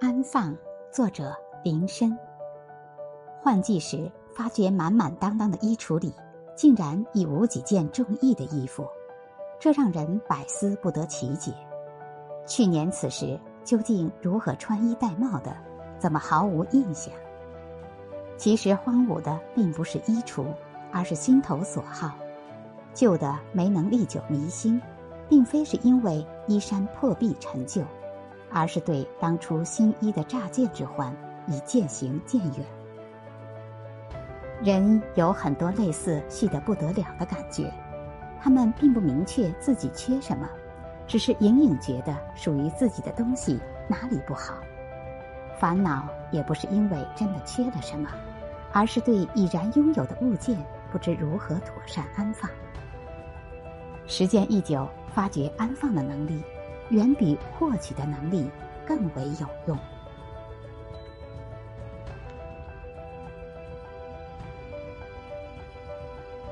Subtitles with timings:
[0.00, 0.56] 安放，
[0.90, 2.16] 作者林深。
[3.40, 6.12] 换季时，发觉满满当当的衣橱里，
[6.56, 8.86] 竟然已无几件中意的衣服，
[9.58, 11.52] 这让人百思不得其解。
[12.46, 15.56] 去年此时，究竟如何穿衣戴帽的？
[15.98, 17.14] 怎么毫无印象？
[18.36, 20.44] 其实荒芜的并不是衣橱，
[20.92, 22.12] 而是心头所好。
[22.92, 24.80] 旧的没能历久弥新，
[25.28, 27.82] 并非是因为衣衫破壁陈旧。
[28.54, 31.14] 而是对当初新衣的乍见之欢
[31.48, 32.64] 已渐行渐远。
[34.62, 37.70] 人有很多类似细得不得了的感觉，
[38.40, 40.48] 他们并不明确自己缺什么，
[41.04, 44.54] 只是隐隐觉得属于自己的东西哪里不好。
[45.58, 48.08] 烦恼也不是因为真的缺了什么，
[48.72, 50.56] 而是对已然拥有的物件
[50.92, 52.48] 不知如何妥善安放。
[54.06, 56.40] 时间一久，发觉安放的能力。
[56.90, 58.50] 远比获取的能力
[58.86, 59.78] 更为有用。